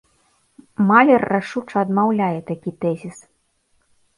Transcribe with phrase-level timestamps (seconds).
[0.91, 3.17] Малер рашуча адмаўляе такі тэзіс.